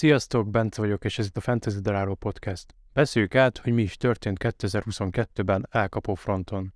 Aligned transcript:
Sziasztok, 0.00 0.50
Bence 0.50 0.80
vagyok, 0.80 1.04
és 1.04 1.18
ez 1.18 1.26
itt 1.26 1.36
a 1.36 1.40
Fantasy 1.40 1.80
Daráló 1.80 2.14
Podcast. 2.14 2.74
Beszéljük 2.92 3.34
át, 3.34 3.58
hogy 3.58 3.72
mi 3.72 3.82
is 3.82 3.96
történt 3.96 4.38
2022-ben 4.40 5.66
elkapó 5.70 6.14
fronton. 6.14 6.74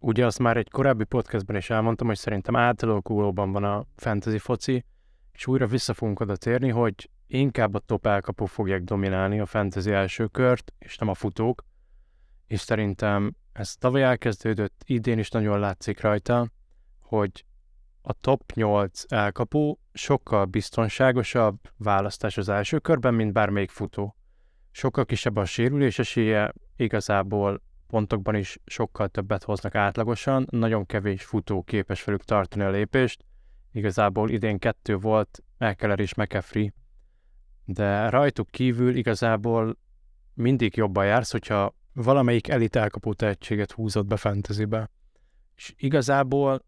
Ugye 0.00 0.26
azt 0.26 0.38
már 0.38 0.56
egy 0.56 0.70
korábbi 0.70 1.04
podcastben 1.04 1.56
is 1.56 1.70
elmondtam, 1.70 2.06
hogy 2.06 2.16
szerintem 2.16 2.56
átalakulóban 2.56 3.52
van 3.52 3.64
a 3.64 3.84
fantasy 3.96 4.38
foci, 4.38 4.84
és 5.32 5.46
újra 5.46 5.66
vissza 5.66 5.94
fogunk 5.94 6.20
oda 6.20 6.36
térni, 6.36 6.68
hogy 6.68 7.10
inkább 7.26 7.74
a 7.74 7.78
top 7.78 8.06
elkapók 8.06 8.48
fogják 8.48 8.82
dominálni 8.82 9.40
a 9.40 9.46
fantasy 9.46 9.90
első 9.92 10.26
kört, 10.26 10.72
és 10.78 10.96
nem 10.96 11.08
a 11.08 11.14
futók, 11.14 11.64
és 12.46 12.60
szerintem 12.60 13.34
ez 13.52 13.74
tavaly 13.74 14.02
elkezdődött, 14.02 14.82
idén 14.86 15.18
is 15.18 15.30
nagyon 15.30 15.58
látszik 15.58 16.00
rajta, 16.00 16.50
hogy 17.00 17.44
a 18.02 18.12
top 18.12 18.52
8 18.52 19.02
elkapó 19.08 19.80
sokkal 19.96 20.44
biztonságosabb 20.44 21.58
választás 21.76 22.36
az 22.36 22.48
első 22.48 22.78
körben, 22.78 23.14
mint 23.14 23.32
bármelyik 23.32 23.70
futó. 23.70 24.16
Sokkal 24.70 25.04
kisebb 25.04 25.36
a 25.36 25.44
sérülés 25.44 25.98
esélye, 25.98 26.52
igazából 26.76 27.62
pontokban 27.86 28.34
is 28.34 28.58
sokkal 28.64 29.08
többet 29.08 29.44
hoznak 29.44 29.74
átlagosan, 29.74 30.46
nagyon 30.50 30.86
kevés 30.86 31.24
futó 31.24 31.62
képes 31.62 32.04
velük 32.04 32.24
tartani 32.24 32.62
a 32.62 32.70
lépést. 32.70 33.24
Igazából 33.72 34.30
idén 34.30 34.58
kettő 34.58 34.96
volt, 34.96 35.42
Ekeler 35.58 36.00
és 36.00 36.14
McAfee, 36.14 36.72
de 37.64 38.08
rajtuk 38.08 38.50
kívül 38.50 38.96
igazából 38.96 39.78
mindig 40.34 40.76
jobban 40.76 41.06
jársz, 41.06 41.30
hogyha 41.30 41.74
valamelyik 41.92 42.48
elit 42.48 42.76
elkapó 42.76 43.12
tehetséget 43.12 43.72
húzott 43.72 44.06
be 44.06 44.16
fantasybe. 44.16 44.90
És 45.56 45.74
igazából 45.76 46.64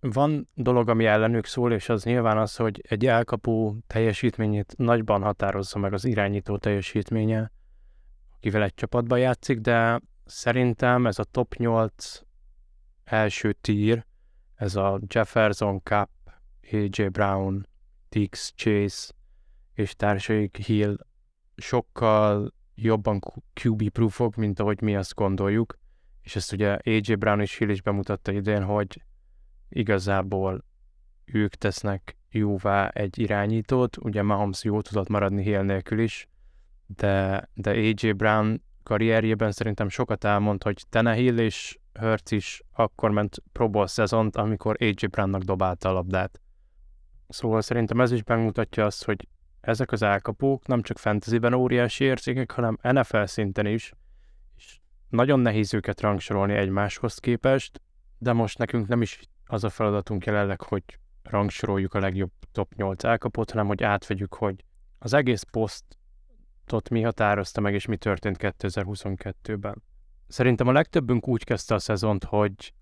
van 0.00 0.48
dolog, 0.54 0.88
ami 0.88 1.06
ellenük 1.06 1.44
szól, 1.44 1.72
és 1.72 1.88
az 1.88 2.04
nyilván 2.04 2.38
az, 2.38 2.56
hogy 2.56 2.84
egy 2.88 3.06
elkapó 3.06 3.76
teljesítményét 3.86 4.74
nagyban 4.76 5.22
határozza 5.22 5.78
meg 5.78 5.92
az 5.92 6.04
irányító 6.04 6.56
teljesítménye, 6.56 7.52
akivel 8.36 8.62
egy 8.62 8.74
csapatban 8.74 9.18
játszik, 9.18 9.58
de 9.58 10.00
szerintem 10.24 11.06
ez 11.06 11.18
a 11.18 11.24
top 11.24 11.54
8 11.54 12.20
első 13.04 13.52
tír, 13.52 14.06
ez 14.54 14.76
a 14.76 15.00
Jefferson 15.06 15.80
Cup, 15.82 16.10
AJ 16.72 17.08
Brown, 17.08 17.68
Dix 18.08 18.52
Chase 18.56 19.12
és 19.74 19.94
társaik 19.94 20.56
Hill 20.56 20.96
sokkal 21.56 22.54
jobban 22.74 23.20
QB-proofok, 23.62 24.36
mint 24.36 24.60
ahogy 24.60 24.80
mi 24.80 24.96
azt 24.96 25.14
gondoljuk, 25.14 25.78
és 26.22 26.36
ezt 26.36 26.52
ugye 26.52 26.78
AJ 26.84 27.14
Brown 27.14 27.40
és 27.40 27.56
Hill 27.56 27.68
is 27.68 27.82
bemutatta 27.82 28.32
idén, 28.32 28.64
hogy 28.64 29.02
igazából 29.70 30.64
ők 31.24 31.54
tesznek 31.54 32.16
jóvá 32.30 32.88
egy 32.88 33.18
irányítót, 33.18 33.96
ugye 33.96 34.22
Mahomes 34.22 34.64
jó 34.64 34.80
tudott 34.80 35.08
maradni 35.08 35.42
Hill 35.42 35.62
nélkül 35.62 35.98
is, 35.98 36.28
de, 36.86 37.48
de 37.54 37.70
AJ 37.70 38.12
Brown 38.12 38.62
karrierjében 38.82 39.52
szerintem 39.52 39.88
sokat 39.88 40.24
elmond, 40.24 40.62
hogy 40.62 40.84
Tenehill 40.88 41.38
és 41.38 41.78
Hurts 41.92 42.30
is 42.30 42.62
akkor 42.72 43.10
ment 43.10 43.42
Pro 43.52 43.68
Bowl 43.68 43.86
szezont, 43.86 44.36
amikor 44.36 44.76
AJ 44.80 45.06
Brownnak 45.10 45.42
dobálta 45.42 45.88
a 45.88 45.92
labdát. 45.92 46.40
Szóval 47.28 47.60
szerintem 47.60 48.00
ez 48.00 48.12
is 48.12 48.24
megmutatja 48.24 48.84
azt, 48.84 49.04
hogy 49.04 49.28
ezek 49.60 49.92
az 49.92 50.02
elkapók 50.02 50.66
nem 50.66 50.82
csak 50.82 50.98
fantasyben 50.98 51.52
óriási 51.52 52.04
értékek, 52.04 52.50
hanem 52.50 52.78
NFL 52.82 53.24
szinten 53.24 53.66
is, 53.66 53.92
és 54.56 54.78
nagyon 55.08 55.40
nehéz 55.40 55.74
őket 55.74 56.00
rangsorolni 56.00 56.54
egymáshoz 56.54 57.18
képest, 57.18 57.80
de 58.18 58.32
most 58.32 58.58
nekünk 58.58 58.88
nem 58.88 59.02
is 59.02 59.20
az 59.50 59.64
a 59.64 59.68
feladatunk 59.68 60.24
jelenleg, 60.24 60.62
hogy 60.62 60.82
rangsoroljuk 61.22 61.94
a 61.94 61.98
legjobb 61.98 62.32
top 62.52 62.74
8 62.74 63.04
elkapott, 63.04 63.50
hanem 63.50 63.66
hogy 63.66 63.82
átvegyük, 63.82 64.34
hogy 64.34 64.64
az 64.98 65.12
egész 65.12 65.42
posztot 65.42 66.88
mi 66.90 67.02
határozta 67.02 67.60
meg, 67.60 67.74
és 67.74 67.86
mi 67.86 67.96
történt 67.96 68.36
2022-ben. 68.40 69.82
Szerintem 70.26 70.68
a 70.68 70.72
legtöbbünk 70.72 71.28
úgy 71.28 71.44
kezdte 71.44 71.74
a 71.74 71.78
szezont, 71.78 72.24
hogy 72.24 72.74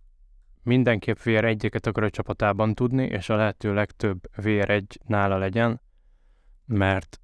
mindenképp 0.63 1.17
VR1-eket 1.25 1.87
akar 1.87 2.03
a 2.03 2.11
csapatában 2.11 2.75
tudni, 2.75 3.05
és 3.05 3.29
a 3.29 3.37
lehető 3.37 3.75
legtöbb 3.75 4.31
VR1 4.37 4.85
nála 5.07 5.39
legyen, 5.39 5.81
mert 6.67 7.21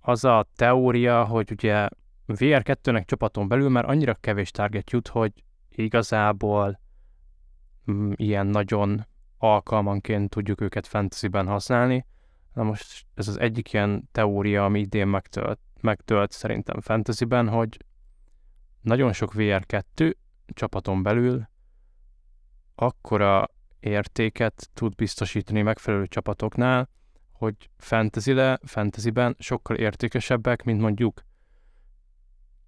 az 0.00 0.24
a 0.24 0.46
teória, 0.56 1.24
hogy 1.24 1.50
ugye 1.50 1.88
VR2-nek 2.26 3.04
csapaton 3.04 3.48
belül 3.48 3.68
már 3.68 3.84
annyira 3.84 4.14
kevés 4.14 4.50
target 4.50 4.90
jut, 4.90 5.08
hogy 5.08 5.32
igazából 5.68 6.82
ilyen 8.14 8.46
nagyon 8.46 9.06
alkalmanként 9.38 10.30
tudjuk 10.30 10.60
őket 10.60 10.86
fantasyben 10.86 11.46
használni. 11.46 12.06
Na 12.52 12.62
most 12.62 13.06
ez 13.14 13.28
az 13.28 13.40
egyik 13.40 13.72
ilyen 13.72 14.08
teória, 14.12 14.64
ami 14.64 14.80
idén 14.80 15.06
megtölt, 15.06 15.58
megtölt 15.80 16.30
szerintem 16.30 16.80
fantasyben, 16.80 17.48
hogy 17.48 17.76
nagyon 18.80 19.12
sok 19.12 19.32
VR2 19.34 20.14
csapaton 20.46 21.02
belül 21.02 21.48
akkora 22.74 23.50
értéket 23.80 24.70
tud 24.74 24.94
biztosítani 24.94 25.62
megfelelő 25.62 26.06
csapatoknál, 26.06 26.88
hogy 27.32 27.70
fantasy-le, 27.76 28.58
fantasyben 28.62 29.36
sokkal 29.38 29.76
értékesebbek, 29.76 30.62
mint 30.62 30.80
mondjuk 30.80 31.22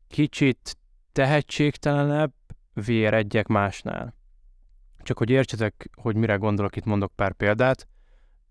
kicsit 0.09 0.77
tehetségtelenebb 1.13 2.33
VR1-ek 2.75 3.47
másnál. 3.47 4.15
Csak 5.07 5.19
hogy 5.19 5.31
értsetek, 5.31 5.91
hogy 5.95 6.17
mire 6.17 6.35
gondolok, 6.35 6.77
itt 6.77 6.85
mondok 6.85 7.13
pár 7.15 7.33
példát. 7.33 7.89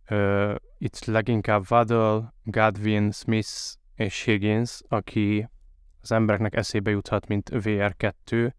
Uh, 0.10 0.56
itt 0.78 1.06
leginkább 1.06 1.64
Waddle, 1.70 2.34
Godwin, 2.44 3.12
Smith 3.12 3.50
és 3.96 4.22
Higgins, 4.22 4.82
aki 4.88 5.50
az 6.02 6.12
embereknek 6.12 6.56
eszébe 6.56 6.92
juthat, 6.92 7.28
mint 7.28 7.50
VR2, 7.54 8.52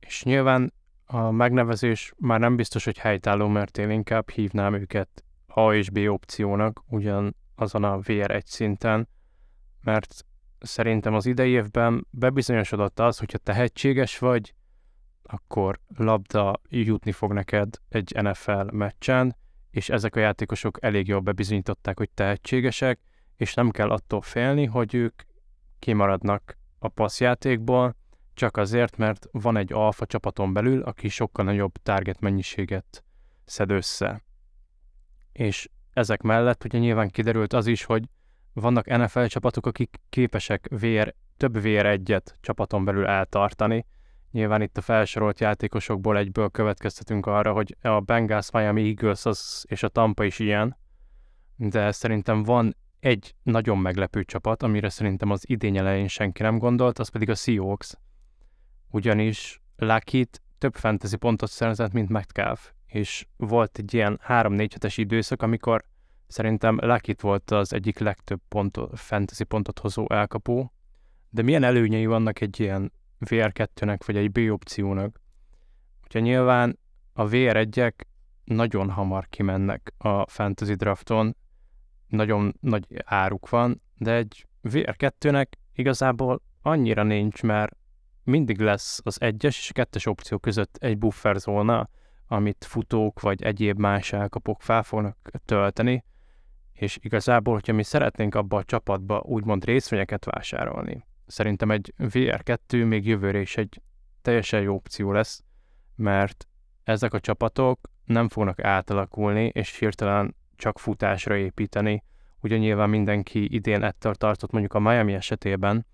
és 0.00 0.22
nyilván 0.22 0.72
a 1.04 1.30
megnevezés 1.30 2.12
már 2.16 2.40
nem 2.40 2.56
biztos, 2.56 2.84
hogy 2.84 2.98
helytálló, 2.98 3.48
mert 3.48 3.78
én 3.78 3.90
inkább 3.90 4.30
hívnám 4.30 4.74
őket 4.74 5.24
A 5.46 5.72
és 5.72 5.90
B 5.90 5.98
opciónak, 6.08 6.82
ugyan 6.86 7.36
azon 7.54 7.84
a 7.84 7.98
VR1 7.98 8.44
szinten, 8.44 9.08
mert 9.80 10.24
szerintem 10.58 11.14
az 11.14 11.26
idei 11.26 11.50
évben 11.50 12.06
bebizonyosodott 12.10 13.00
az, 13.00 13.18
hogyha 13.18 13.38
tehetséges 13.38 14.18
vagy, 14.18 14.54
akkor 15.22 15.78
labda 15.96 16.60
jutni 16.68 17.12
fog 17.12 17.32
neked 17.32 17.68
egy 17.88 18.12
NFL 18.22 18.62
meccsen, 18.70 19.36
és 19.70 19.88
ezek 19.88 20.16
a 20.16 20.20
játékosok 20.20 20.78
elég 20.80 21.06
jól 21.08 21.20
bebizonyították, 21.20 21.98
hogy 21.98 22.10
tehetségesek, 22.10 23.00
és 23.36 23.54
nem 23.54 23.70
kell 23.70 23.90
attól 23.90 24.20
félni, 24.20 24.64
hogy 24.64 24.94
ők 24.94 25.22
kimaradnak 25.78 26.56
a 26.78 26.88
passzjátékból, 26.88 27.96
csak 28.34 28.56
azért, 28.56 28.96
mert 28.96 29.26
van 29.30 29.56
egy 29.56 29.72
alfa 29.72 30.06
csapaton 30.06 30.52
belül, 30.52 30.82
aki 30.82 31.08
sokkal 31.08 31.44
nagyobb 31.44 31.72
target 31.82 32.20
mennyiséget 32.20 33.04
szed 33.44 33.70
össze. 33.70 34.24
És 35.32 35.68
ezek 35.92 36.22
mellett 36.22 36.64
ugye 36.64 36.78
nyilván 36.78 37.10
kiderült 37.10 37.52
az 37.52 37.66
is, 37.66 37.84
hogy 37.84 38.08
vannak 38.52 38.86
NFL 38.86 39.24
csapatok, 39.24 39.66
akik 39.66 40.00
képesek 40.08 40.68
VR, 40.70 41.14
több 41.36 41.56
VR1-et 41.58 42.24
csapaton 42.40 42.84
belül 42.84 43.06
eltartani, 43.06 43.86
Nyilván 44.32 44.62
itt 44.62 44.76
a 44.76 44.80
felsorolt 44.80 45.40
játékosokból 45.40 46.16
egyből 46.16 46.48
következtetünk 46.48 47.26
arra, 47.26 47.52
hogy 47.52 47.76
a 47.82 48.00
Bengals, 48.00 48.50
Miami 48.50 48.86
Eagles 48.86 49.24
az, 49.24 49.64
és 49.68 49.82
a 49.82 49.88
Tampa 49.88 50.24
is 50.24 50.38
ilyen, 50.38 50.76
de 51.56 51.90
szerintem 51.90 52.42
van 52.42 52.76
egy 53.00 53.34
nagyon 53.42 53.78
meglepő 53.78 54.24
csapat, 54.24 54.62
amire 54.62 54.88
szerintem 54.88 55.30
az 55.30 55.48
idény 55.48 55.76
elején 55.76 56.08
senki 56.08 56.42
nem 56.42 56.58
gondolt, 56.58 56.98
az 56.98 57.08
pedig 57.08 57.28
a 57.30 57.34
Seahawks. 57.34 57.94
Ugyanis 58.90 59.60
lucky 59.76 60.26
több 60.58 60.74
fantasy 60.74 61.16
pontot 61.16 61.50
szerzett, 61.50 61.92
mint 61.92 62.08
Metcalf, 62.08 62.72
és 62.86 63.26
volt 63.36 63.78
egy 63.78 63.94
ilyen 63.94 64.20
3-4 64.28 64.68
hetes 64.72 64.96
időszak, 64.96 65.42
amikor 65.42 65.84
szerintem 66.26 66.78
lucky 66.80 67.14
volt 67.20 67.50
az 67.50 67.72
egyik 67.72 67.98
legtöbb 67.98 68.40
pontot, 68.48 68.98
fantasy 68.98 69.44
pontot 69.44 69.78
hozó 69.78 70.06
elkapó, 70.08 70.72
de 71.30 71.42
milyen 71.42 71.62
előnyei 71.62 72.06
vannak 72.06 72.40
egy 72.40 72.60
ilyen 72.60 72.92
VR2-nek, 73.24 73.98
vagy 74.06 74.16
egy 74.16 74.30
B 74.30 74.52
opciónak. 74.52 75.20
Ugye 76.04 76.20
nyilván 76.20 76.78
a 77.12 77.24
VR1-ek 77.24 77.92
nagyon 78.44 78.90
hamar 78.90 79.28
kimennek 79.28 79.92
a 79.98 80.28
fantasy 80.28 80.74
drafton, 80.74 81.36
nagyon 82.06 82.54
nagy 82.60 82.86
áruk 83.04 83.48
van, 83.48 83.82
de 83.96 84.14
egy 84.14 84.46
VR2-nek 84.62 85.46
igazából 85.74 86.42
annyira 86.62 87.02
nincs, 87.02 87.42
mert 87.42 87.76
mindig 88.24 88.60
lesz 88.60 89.00
az 89.04 89.20
egyes 89.20 89.58
és 89.58 89.72
kettes 89.72 90.06
opció 90.06 90.38
között 90.38 90.76
egy 90.76 90.98
buffer 90.98 91.36
zóna, 91.36 91.88
amit 92.26 92.64
futók 92.64 93.20
vagy 93.20 93.42
egyéb 93.42 93.78
más 93.78 94.12
elkapok 94.12 94.62
fel 94.62 94.82
fognak 94.82 95.30
tölteni, 95.44 96.04
és 96.72 96.98
igazából, 97.00 97.54
hogyha 97.54 97.72
mi 97.72 97.82
szeretnénk 97.82 98.34
abba 98.34 98.56
a 98.56 98.64
csapatba 98.64 99.20
úgymond 99.20 99.64
részvényeket 99.64 100.24
vásárolni, 100.24 101.06
szerintem 101.32 101.70
egy 101.70 101.94
VR2 101.98 102.88
még 102.88 103.06
jövőre 103.06 103.40
is 103.40 103.56
egy 103.56 103.80
teljesen 104.22 104.60
jó 104.60 104.74
opció 104.74 105.12
lesz, 105.12 105.44
mert 105.94 106.48
ezek 106.82 107.14
a 107.14 107.20
csapatok 107.20 107.90
nem 108.04 108.28
fognak 108.28 108.60
átalakulni, 108.60 109.50
és 109.54 109.78
hirtelen 109.78 110.34
csak 110.56 110.78
futásra 110.78 111.36
építeni, 111.36 112.04
ugye 112.40 112.56
nyilván 112.56 112.90
mindenki 112.90 113.54
idén 113.54 113.82
ettől 113.82 114.14
tartott 114.14 114.50
mondjuk 114.50 114.74
a 114.74 114.80
Miami 114.80 115.12
esetében, 115.12 115.86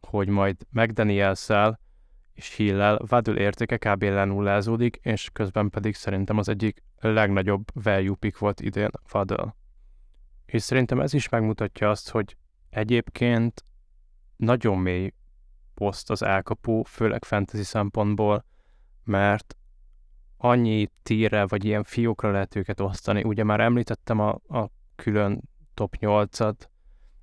hogy 0.00 0.28
majd 0.28 0.56
mcdaniels 0.70 1.48
és 2.34 2.54
Hill-el 2.54 2.98
Vadul 3.06 3.36
értéke 3.36 3.76
kb. 3.76 4.02
lenullázódik, 4.02 4.96
és 5.02 5.30
közben 5.32 5.70
pedig 5.70 5.94
szerintem 5.94 6.38
az 6.38 6.48
egyik 6.48 6.82
legnagyobb 7.00 7.64
value 7.84 8.16
pick 8.18 8.38
volt 8.38 8.60
idén 8.60 8.90
Vadul. 9.10 9.54
És 10.46 10.62
szerintem 10.62 11.00
ez 11.00 11.14
is 11.14 11.28
megmutatja 11.28 11.90
azt, 11.90 12.10
hogy 12.10 12.36
egyébként 12.70 13.64
nagyon 14.36 14.78
mély 14.78 15.12
poszt 15.74 16.10
az 16.10 16.22
elkapó, 16.22 16.82
főleg 16.82 17.24
fantasy 17.24 17.62
szempontból, 17.62 18.44
mert 19.04 19.56
annyi 20.36 20.90
tírre 21.02 21.46
vagy 21.46 21.64
ilyen 21.64 21.84
fiókra 21.84 22.30
lehet 22.30 22.56
őket 22.56 22.80
osztani. 22.80 23.22
Ugye 23.22 23.44
már 23.44 23.60
említettem 23.60 24.20
a, 24.20 24.28
a 24.48 24.70
külön 24.96 25.42
top 25.74 25.96
8-at, 26.00 26.56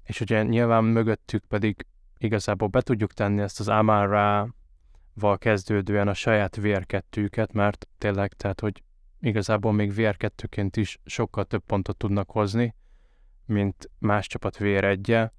és 0.04 0.22
ugye 0.22 0.44
nyilván 0.44 0.84
mögöttük 0.84 1.46
pedig 1.46 1.86
igazából 2.18 2.68
be 2.68 2.82
tudjuk 2.82 3.14
tenni 3.14 3.42
ezt 3.42 3.60
az 3.60 3.68
Amara 3.68 4.56
val 5.14 5.38
kezdődően 5.38 6.08
a 6.08 6.14
saját 6.14 6.58
VR2-üket, 6.62 7.54
mert 7.54 7.88
tényleg, 7.98 8.34
tehát, 8.34 8.60
hogy 8.60 8.84
igazából 9.20 9.72
még 9.72 9.94
VR2-ként 9.96 10.72
is 10.76 11.00
sokkal 11.06 11.46
több 11.46 11.64
pontot 11.66 11.98
tudnak 11.98 12.32
hozni, 12.32 12.76
mint 13.46 13.90
más 14.00 14.28
csapat 14.28 14.58
VR1 14.60 15.30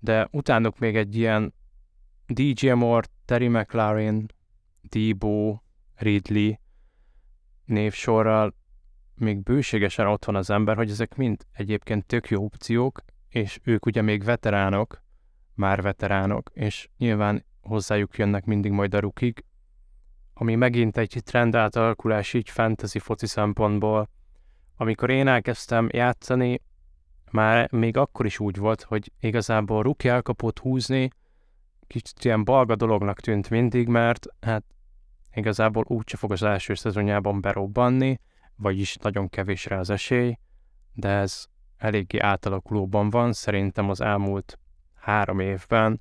de 0.00 0.28
utánuk 0.30 0.78
még 0.78 0.96
egy 0.96 1.16
ilyen 1.16 1.54
DJ 2.26 2.70
Moore, 2.70 3.08
Terry 3.24 3.48
McLaren, 3.48 4.26
Debo, 4.82 5.58
Ridley 5.94 6.54
névsorral 7.64 8.54
még 9.14 9.42
bőségesen 9.42 10.06
ott 10.06 10.24
van 10.24 10.36
az 10.36 10.50
ember, 10.50 10.76
hogy 10.76 10.90
ezek 10.90 11.16
mind 11.16 11.46
egyébként 11.52 12.06
tök 12.06 12.28
jó 12.28 12.44
opciók, 12.44 13.00
és 13.28 13.58
ők 13.62 13.86
ugye 13.86 14.02
még 14.02 14.24
veteránok, 14.24 15.02
már 15.54 15.82
veteránok, 15.82 16.50
és 16.54 16.88
nyilván 16.96 17.44
hozzájuk 17.60 18.18
jönnek 18.18 18.44
mindig 18.44 18.70
majd 18.70 18.94
a 18.94 18.98
rukik, 18.98 19.44
ami 20.34 20.54
megint 20.54 20.96
egy 20.96 21.20
trend 21.24 21.54
átalakulás 21.54 22.34
így 22.34 22.50
fantasy 22.50 22.98
foci 22.98 23.26
szempontból. 23.26 24.10
Amikor 24.76 25.10
én 25.10 25.26
elkezdtem 25.26 25.88
játszani, 25.92 26.60
már 27.32 27.72
még 27.72 27.96
akkor 27.96 28.26
is 28.26 28.38
úgy 28.38 28.56
volt, 28.56 28.82
hogy 28.82 29.12
igazából 29.20 29.82
ruki 29.82 30.08
elkapott 30.08 30.58
húzni 30.58 31.10
kicsit 31.90 32.24
ilyen 32.24 32.44
balga 32.44 32.76
dolognak 32.76 33.20
tűnt 33.20 33.50
mindig, 33.50 33.88
mert 33.88 34.26
hát 34.40 34.64
igazából 35.34 35.84
úgyse 35.86 36.16
fog 36.16 36.32
az 36.32 36.42
első 36.42 36.74
szezonjában 36.74 37.40
berobbanni, 37.40 38.20
vagyis 38.56 38.96
nagyon 38.96 39.28
kevés 39.28 39.66
rá 39.66 39.78
az 39.78 39.90
esély, 39.90 40.38
de 40.92 41.08
ez 41.08 41.46
eléggé 41.76 42.18
átalakulóban 42.18 43.10
van. 43.10 43.32
Szerintem 43.32 43.90
az 43.90 44.00
elmúlt 44.00 44.58
három 44.94 45.40
évben 45.40 46.00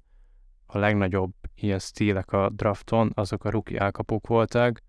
a 0.66 0.78
legnagyobb 0.78 1.34
ilyen 1.56 1.80
stílek 1.80 2.32
a 2.32 2.50
drafton, 2.50 3.12
azok 3.14 3.44
a 3.44 3.50
rookie 3.50 3.80
elkapók 3.80 4.28
voltak. 4.28 4.82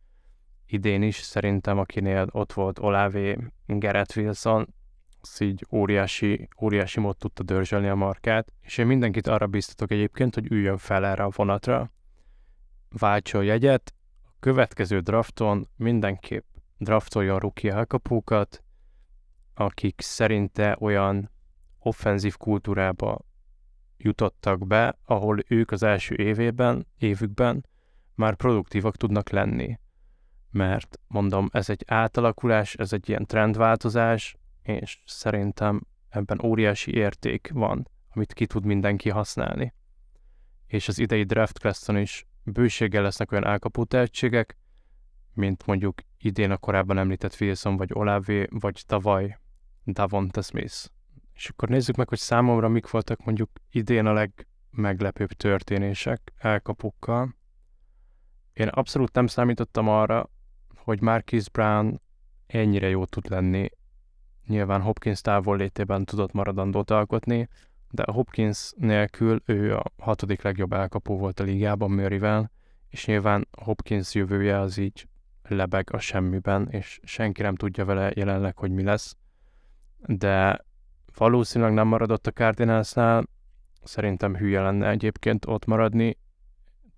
Idén 0.66 1.02
is 1.02 1.16
szerintem, 1.16 1.78
akinél 1.78 2.26
ott 2.30 2.52
volt 2.52 2.78
Olavé, 2.78 3.38
Gerett 3.66 4.16
Wilson, 4.16 4.74
az 5.22 5.40
így 5.40 5.66
óriási, 5.70 6.48
óriási 6.60 7.00
mód 7.00 7.16
tudta 7.16 7.42
dörzsölni 7.42 7.88
a 7.88 7.94
markát, 7.94 8.52
és 8.60 8.78
én 8.78 8.86
mindenkit 8.86 9.26
arra 9.26 9.46
biztatok 9.46 9.90
egyébként, 9.90 10.34
hogy 10.34 10.50
üljön 10.50 10.76
fel 10.78 11.06
erre 11.06 11.22
a 11.22 11.30
vonatra, 11.34 11.92
váltson 12.88 13.44
jegyet, 13.44 13.94
a 14.22 14.32
következő 14.40 15.00
drafton 15.00 15.68
mindenképp 15.76 16.44
draftoljon 16.78 17.38
rookie 17.38 17.72
elkapókat, 17.74 18.62
akik 19.54 20.00
szerinte 20.00 20.76
olyan 20.80 21.30
offenzív 21.78 22.36
kultúrába 22.36 23.18
jutottak 23.96 24.66
be, 24.66 24.98
ahol 25.04 25.38
ők 25.48 25.70
az 25.70 25.82
első 25.82 26.14
évében, 26.14 26.86
évükben 26.98 27.66
már 28.14 28.34
produktívak 28.34 28.96
tudnak 28.96 29.30
lenni. 29.30 29.78
Mert 30.50 30.98
mondom, 31.06 31.48
ez 31.52 31.70
egy 31.70 31.84
átalakulás, 31.86 32.74
ez 32.74 32.92
egy 32.92 33.08
ilyen 33.08 33.26
trendváltozás, 33.26 34.36
és 34.62 34.98
szerintem 35.04 35.80
ebben 36.08 36.40
óriási 36.44 36.94
érték 36.94 37.50
van, 37.52 37.88
amit 38.14 38.32
ki 38.32 38.46
tud 38.46 38.64
mindenki 38.64 39.08
használni. 39.08 39.74
És 40.66 40.88
az 40.88 40.98
idei 40.98 41.22
draft 41.22 41.58
classon 41.58 41.96
is 41.96 42.26
bőséggel 42.42 43.02
lesznek 43.02 43.32
olyan 43.32 43.46
elkapó 43.46 43.84
tehetségek, 43.84 44.56
mint 45.32 45.66
mondjuk 45.66 46.00
idén 46.18 46.50
a 46.50 46.56
korábban 46.56 46.98
említett 46.98 47.36
Wilson, 47.40 47.76
vagy 47.76 47.90
Olave, 47.92 48.46
vagy 48.50 48.82
tavaly 48.86 49.38
Davonta 49.84 50.42
Smith. 50.42 50.86
És 51.32 51.48
akkor 51.48 51.68
nézzük 51.68 51.96
meg, 51.96 52.08
hogy 52.08 52.18
számomra 52.18 52.68
mik 52.68 52.90
voltak 52.90 53.24
mondjuk 53.24 53.50
idén 53.70 54.06
a 54.06 54.12
legmeglepőbb 54.12 55.32
történések 55.32 56.32
elkapukkal. 56.36 57.36
Én 58.52 58.68
abszolút 58.68 59.12
nem 59.12 59.26
számítottam 59.26 59.88
arra, 59.88 60.30
hogy 60.76 61.00
Marquis 61.00 61.50
Brown 61.50 62.00
ennyire 62.46 62.88
jó 62.88 63.04
tud 63.04 63.30
lenni. 63.30 63.68
Nyilván 64.50 64.82
Hopkins 64.82 65.20
távol 65.20 65.56
létében 65.56 66.04
tudott 66.04 66.32
maradandót 66.32 66.90
alkotni, 66.90 67.48
de 67.90 68.04
Hopkins 68.12 68.72
nélkül 68.76 69.42
ő 69.44 69.76
a 69.76 69.84
hatodik 69.98 70.42
legjobb 70.42 70.72
elkapó 70.72 71.18
volt 71.18 71.40
a 71.40 71.44
ligában 71.44 71.90
Murrayvel, 71.90 72.50
és 72.88 73.06
nyilván 73.06 73.48
Hopkins 73.62 74.14
jövője 74.14 74.58
az 74.58 74.76
így 74.76 75.08
lebeg 75.42 75.88
a 75.92 75.98
semmiben, 75.98 76.68
és 76.70 77.00
senki 77.02 77.42
nem 77.42 77.54
tudja 77.54 77.84
vele 77.84 78.12
jelenleg, 78.14 78.56
hogy 78.56 78.70
mi 78.70 78.82
lesz. 78.82 79.16
De 79.98 80.64
valószínűleg 81.16 81.72
nem 81.72 81.86
maradott 81.86 82.26
a 82.26 82.30
Cardinalsnál, 82.30 83.24
szerintem 83.82 84.36
hülye 84.36 84.60
lenne 84.60 84.88
egyébként 84.88 85.46
ott 85.46 85.64
maradni, 85.64 86.18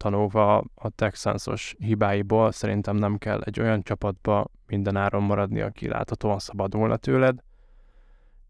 tanulva 0.03 0.65
a 0.75 0.91
Texansos 0.91 1.75
hibáiból, 1.79 2.53
szerintem 2.53 2.97
nem 2.97 3.19
kell 3.19 3.41
egy 3.41 3.61
olyan 3.61 3.83
csapatba 3.83 4.47
minden 4.67 4.97
áron 4.97 5.23
maradni, 5.23 5.61
aki 5.61 5.89
láthatóan 5.89 6.39
szabadulna 6.39 6.97
tőled. 6.97 7.39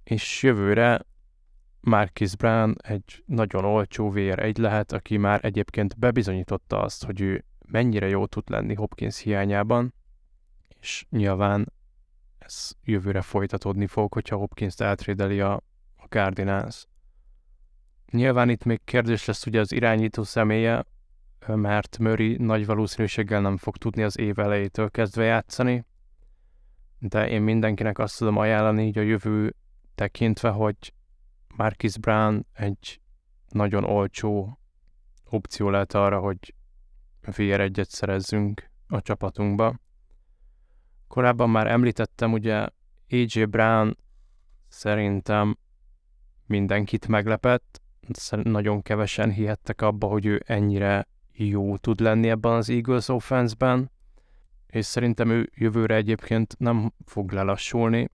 És 0.05 0.43
jövőre 0.43 1.07
Marcus 1.81 2.37
Brown 2.37 2.75
egy 2.83 3.23
nagyon 3.27 3.65
olcsó 3.65 4.13
VR1 4.15 4.59
lehet, 4.59 4.93
aki 4.93 5.17
már 5.17 5.45
egyébként 5.45 5.99
bebizonyította 5.99 6.81
azt, 6.81 7.05
hogy 7.05 7.21
ő 7.21 7.45
mennyire 7.67 8.09
jó 8.09 8.27
tud 8.27 8.51
lenni 8.51 8.75
Hopkins 8.75 9.19
hiányában, 9.19 9.95
és 10.81 11.07
nyilván 11.11 11.73
ez 12.39 12.71
jövőre 12.85 13.21
folytatódni 13.21 13.87
fog, 13.87 14.13
hogyha 14.13 14.37
Hopkins-t 14.37 14.81
eltrédeli 14.81 15.41
a, 15.41 15.55
a 15.97 16.07
Cardinals. 16.09 16.87
Nyilván 18.11 18.49
itt 18.49 18.65
még 18.65 18.81
kérdés 18.85 19.25
lesz 19.25 19.47
ugye 19.47 19.61
az 19.61 19.73
irányító 19.73 20.23
személye, 20.23 20.85
mert 21.47 21.99
Murray 21.99 22.37
nagy 22.37 22.67
valószínűséggel 22.67 23.41
nem 23.41 23.57
fog 23.57 23.77
tudni 23.77 24.03
az 24.03 24.19
év 24.19 24.39
elejétől 24.39 24.91
kezdve 24.91 25.25
játszani, 25.25 25.85
de 26.99 27.29
én 27.29 27.43
mindenkinek 27.43 27.99
azt 27.99 28.19
tudom 28.19 28.37
ajánlani 28.37 28.87
így 28.87 28.99
a 28.99 29.03
jövő 29.03 29.55
tekintve, 29.95 30.49
hogy 30.49 30.95
Marcus 31.57 31.99
Brown 31.99 32.47
egy 32.53 33.01
nagyon 33.49 33.85
olcsó 33.85 34.59
opció 35.31 35.71
lehet 35.71 35.95
arra, 35.95 36.19
hogy 36.21 36.55
VR1-et 37.23 37.89
szerezzünk 37.89 38.71
a 38.87 39.03
csapatunkba. 39.03 39.75
Korábban 41.09 41.51
már 41.51 41.67
említettem, 41.67 42.33
ugye 42.33 42.67
AJ 43.11 43.45
Brown 43.45 43.97
szerintem 44.69 45.59
mindenkit 46.47 47.09
meglepett, 47.09 47.81
nagyon 48.43 48.83
kevesen 48.83 49.31
hihettek 49.31 49.81
abba, 49.81 50.07
hogy 50.07 50.27
ő 50.27 50.43
ennyire 50.47 51.07
jó 51.33 51.77
tud 51.77 52.01
lenni 52.01 52.29
ebben 52.29 52.53
az 52.53 52.69
Eagles 52.69 53.09
offense-ben, 53.09 53.91
és 54.67 54.87
szerintem 54.87 55.31
ő 55.31 55.51
jövőre 55.55 55.95
egyébként 55.95 56.55
nem 56.59 56.93
fog 57.05 57.33
lelassulni, 57.33 58.09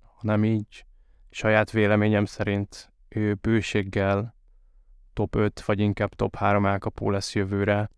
hanem 0.00 0.44
így 0.44 0.84
saját 1.30 1.70
véleményem 1.70 2.24
szerint 2.24 2.92
ő 3.08 3.34
bőséggel 3.34 4.34
top 5.12 5.34
5, 5.34 5.64
vagy 5.64 5.80
inkább 5.80 6.14
top 6.14 6.36
3 6.36 6.66
elkapó 6.66 7.10
lesz 7.10 7.34
jövőre. 7.34 7.90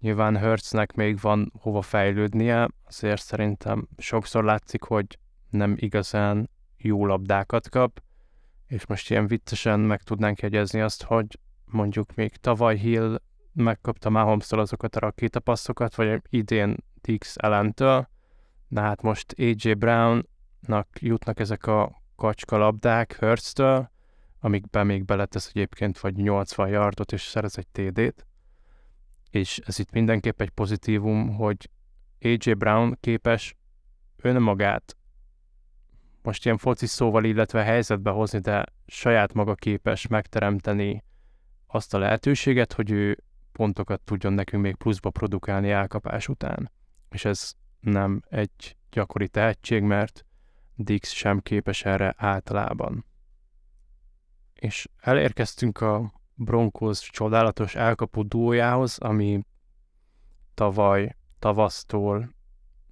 Nyilván 0.00 0.36
Hertznek 0.36 0.94
még 0.94 1.20
van 1.20 1.52
hova 1.58 1.82
fejlődnie, 1.82 2.68
azért 2.84 3.22
szerintem 3.22 3.88
sokszor 3.98 4.44
látszik, 4.44 4.82
hogy 4.82 5.18
nem 5.50 5.74
igazán 5.78 6.50
jó 6.76 7.06
labdákat 7.06 7.68
kap, 7.68 8.02
és 8.66 8.86
most 8.86 9.10
ilyen 9.10 9.26
viccesen 9.26 9.80
meg 9.80 10.02
tudnánk 10.02 10.40
jegyezni 10.40 10.80
azt, 10.80 11.02
hogy 11.02 11.38
mondjuk 11.64 12.14
még 12.14 12.36
tavaly 12.36 12.76
Hill 12.76 13.20
megkapta 13.52 14.10
mahomes 14.10 14.52
azokat 14.52 14.96
a 14.96 15.00
rakétapasszokat, 15.00 15.94
vagy 15.94 16.22
idén 16.28 16.76
Dix 17.00 17.36
ellentől, 17.36 18.08
de 18.68 18.80
hát 18.80 19.02
most 19.02 19.34
AJ 19.38 19.72
Brownnak 19.72 20.88
jutnak 21.00 21.40
ezek 21.40 21.66
a 21.66 22.02
kacska 22.16 22.56
labdák 22.56 23.16
Hurts-től, 23.18 23.90
amikben 24.40 24.86
még 24.86 25.04
beletesz 25.04 25.48
egyébként 25.48 26.00
vagy 26.00 26.16
80 26.16 26.68
yardot 26.68 27.12
és 27.12 27.22
szerez 27.22 27.58
egy 27.58 27.68
TD-t, 27.68 28.26
és 29.30 29.58
ez 29.58 29.78
itt 29.78 29.90
mindenképp 29.90 30.40
egy 30.40 30.50
pozitívum, 30.50 31.34
hogy 31.34 31.70
AJ 32.20 32.52
Brown 32.52 32.96
képes 33.00 33.56
önmagát 34.16 34.96
most 36.22 36.44
ilyen 36.44 36.58
foci 36.58 36.86
szóval, 36.86 37.24
illetve 37.24 37.62
helyzetbe 37.62 38.10
hozni, 38.10 38.38
de 38.38 38.64
saját 38.86 39.32
maga 39.32 39.54
képes 39.54 40.06
megteremteni 40.06 41.04
azt 41.66 41.94
a 41.94 41.98
lehetőséget, 41.98 42.72
hogy 42.72 42.90
ő 42.90 43.18
pontokat 43.52 44.00
tudjon 44.00 44.32
nekünk 44.32 44.62
még 44.62 44.74
pluszba 44.74 45.10
produkálni 45.10 45.70
elkapás 45.70 46.28
után. 46.28 46.70
És 47.08 47.24
ez 47.24 47.52
nem 47.80 48.22
egy 48.28 48.76
gyakori 48.90 49.28
tehetség, 49.28 49.82
mert 49.82 50.26
Dix 50.74 51.10
sem 51.10 51.40
képes 51.40 51.84
erre 51.84 52.14
általában. 52.16 53.04
És 54.54 54.88
elérkeztünk 55.00 55.80
a 55.80 56.12
Broncos 56.34 57.10
csodálatos 57.10 57.74
elkapó 57.74 58.22
duójához, 58.22 58.98
ami 58.98 59.44
tavaly 60.54 61.16
tavasztól 61.38 62.34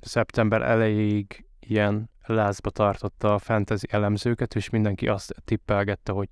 szeptember 0.00 0.62
elejéig 0.62 1.44
ilyen 1.60 2.10
lázba 2.26 2.70
tartotta 2.70 3.34
a 3.34 3.38
fantasy 3.38 3.86
elemzőket, 3.90 4.54
és 4.54 4.70
mindenki 4.70 5.08
azt 5.08 5.34
tippelgette, 5.44 6.12
hogy 6.12 6.28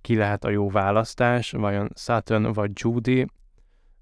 ki 0.00 0.16
lehet 0.16 0.44
a 0.44 0.50
jó 0.50 0.70
választás, 0.70 1.50
vajon 1.50 1.90
Sutton 1.94 2.52
vagy 2.52 2.70
Judy. 2.74 3.26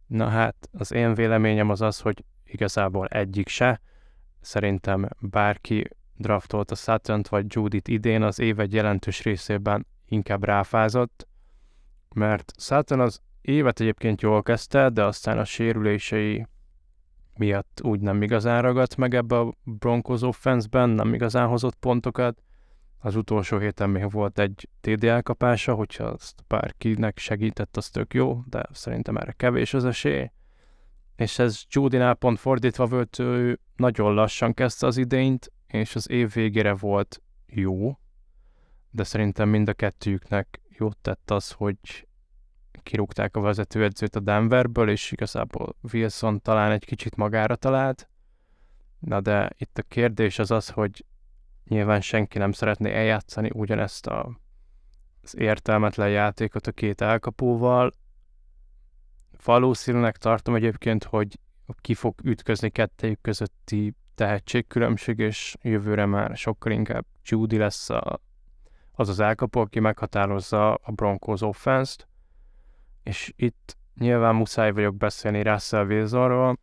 Na 0.07 0.29
hát, 0.29 0.69
az 0.73 0.93
én 0.93 1.15
véleményem 1.15 1.71
az 1.71 1.81
az, 1.81 2.01
hogy 2.01 2.25
igazából 2.45 3.07
egyik 3.07 3.49
se. 3.49 3.81
Szerintem 4.41 5.09
bárki 5.21 5.89
draftolt 6.15 6.71
a 6.71 6.75
sutton 6.75 7.23
vagy 7.29 7.47
Judit 7.49 7.89
idén 7.89 8.23
az 8.23 8.39
év 8.39 8.61
egy 8.61 8.73
jelentős 8.73 9.23
részében 9.23 9.87
inkább 10.05 10.45
ráfázott, 10.45 11.29
mert 12.15 12.53
Sutton 12.59 13.01
az 13.01 13.21
évet 13.41 13.81
egyébként 13.81 14.21
jól 14.21 14.43
kezdte, 14.43 14.89
de 14.89 15.05
aztán 15.05 15.39
a 15.39 15.45
sérülései 15.45 16.47
miatt 17.37 17.81
úgy 17.83 18.01
nem 18.01 18.23
igazán 18.23 18.63
ragadt 18.63 18.97
meg 18.97 19.15
ebbe 19.15 19.39
a 19.39 19.55
Broncos 19.63 20.23
offense 20.23 20.87
nem 20.87 21.15
igazán 21.15 21.49
hozott 21.49 21.75
pontokat. 21.75 22.43
Az 22.99 23.17
utolsó 23.17 23.59
héten 23.59 23.91
még 23.91 24.11
volt 24.11 24.39
egy 24.39 24.69
TD 24.81 25.05
elkapása, 25.05 25.75
hogyha 25.75 26.05
azt 26.05 26.45
bárkinek 26.47 27.19
segített, 27.19 27.77
az 27.77 27.89
tök 27.89 28.15
jó, 28.15 28.43
de 28.49 28.63
szerintem 28.73 29.17
erre 29.17 29.33
kevés 29.33 29.75
az 29.75 29.85
esély. 29.85 30.31
És 31.17 31.39
ez 31.39 31.63
Judinál 31.71 32.15
pont 32.15 32.39
fordítva 32.39 32.87
volt, 32.87 33.19
ő 33.19 33.61
nagyon 33.77 34.15
lassan 34.15 34.55
kezdte 34.55 34.87
az 34.87 34.97
idényt, 34.97 35.53
és 35.67 35.95
az 35.95 36.11
év 36.11 36.33
végére 36.33 36.75
volt 36.75 37.23
jó, 37.47 37.99
de 38.91 39.05
szerintem 39.05 39.49
mind 39.49 39.69
a 39.69 39.73
kettőjüknek 39.73 40.61
jót 40.69 40.97
tett 40.97 41.31
az, 41.31 41.51
hogy 41.51 42.07
kirúgták 42.83 43.37
a 43.37 43.41
vezetőedzőt 43.41 44.17
a 44.17 44.21
Denverből, 44.21 44.91
és 44.91 45.13
igazából 45.13 45.77
Wilson 45.93 46.41
talán 46.43 46.71
egy 46.71 46.85
kicsit 46.85 47.17
magára 47.17 47.57
talált. 47.57 48.09
Na 48.99 49.21
de 49.21 49.51
itt 49.59 49.79
a 49.79 49.83
kérdés 49.83 50.39
az 50.39 50.51
az, 50.51 50.69
hogy 50.69 51.05
nyilván 51.69 52.01
senki 52.01 52.39
nem 52.39 52.53
szeretné 52.53 52.95
eljátszani 52.95 53.51
ugyanezt 53.55 54.07
a, 54.07 54.41
az 55.23 55.37
értelmetlen 55.39 56.09
játékot 56.09 56.67
a 56.67 56.73
két 56.73 57.01
elkapóval. 57.01 57.93
Valószínűleg 59.45 60.17
tartom 60.17 60.55
egyébként, 60.55 61.05
hogy 61.05 61.39
ki 61.81 61.95
fog 61.95 62.15
ütközni 62.23 62.71
kettejük 62.71 63.21
közötti 63.21 63.95
tehetségkülönbség, 64.15 65.19
és 65.19 65.57
jövőre 65.63 66.07
már 66.07 66.37
sokkal 66.37 66.73
inkább 66.73 67.05
Judy 67.25 67.57
lesz 67.57 67.91
a, 67.91 68.21
az 68.93 69.09
az 69.09 69.21
elkapó, 69.21 69.61
aki 69.61 69.81
meghatározza 69.81 70.75
a 70.75 70.93
Broncos 70.93 71.43
offense-t 71.43 72.09
és 73.07 73.33
itt 73.37 73.77
nyilván 73.99 74.35
muszáj 74.35 74.73
vagyok 74.73 74.97
beszélni 74.97 75.43
Russell 75.43 75.87
Wilsonról. 75.87 76.59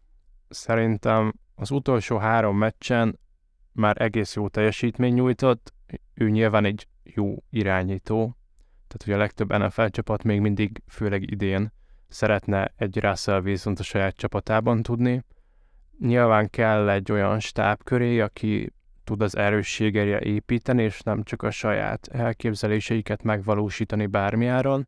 Szerintem 0.50 1.33
az 1.55 1.72
utolsó 1.72 2.17
három 2.17 2.57
meccsen 2.57 3.19
már 3.74 4.01
egész 4.01 4.36
jó 4.36 4.48
teljesítmény 4.48 5.13
nyújtott, 5.13 5.74
ő 6.13 6.30
nyilván 6.30 6.65
egy 6.65 6.88
jó 7.03 7.36
irányító, 7.50 8.38
tehát 8.88 9.03
hogy 9.03 9.13
a 9.13 9.18
legtöbb 9.18 9.58
NFL 9.58 9.86
csapat 9.86 10.24
még 10.24 10.39
mindig, 10.39 10.82
főleg 10.88 11.32
idén, 11.32 11.72
szeretne 12.08 12.74
egy 12.75 13.00
Russell 13.00 13.42
wilson 13.42 13.75
a 13.80 13.84
saját 13.84 14.15
csapatában 14.15 14.82
tudni. 14.82 15.24
Nyilván 16.00 16.50
kell 16.50 16.89
egy 16.89 17.12
olyan 17.12 17.39
stáb 17.39 17.84
köré, 17.84 18.20
aki 18.20 18.74
tud 19.03 19.22
az 19.22 19.38
erősségeire 19.38 20.20
építeni, 20.20 20.84
és 20.84 21.01
nem 21.01 21.24
csak 21.24 21.42
a 21.42 21.51
saját 21.51 22.08
elképzeléseiket 22.08 23.24
megvalósítani 23.24 24.06
bármiáron 24.06 24.88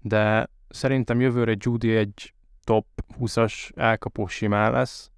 de 0.00 0.50
szerintem 0.68 1.20
jövőre 1.20 1.54
Judy 1.58 1.96
egy 1.96 2.34
top 2.64 2.86
20-as 3.20 3.70
elkapó 3.76 4.26
simán 4.26 4.72
lesz, 4.72 5.10